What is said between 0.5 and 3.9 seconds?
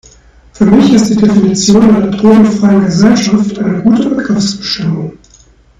Für mich ist die Definition einer drogenfreien Gesellschaft eine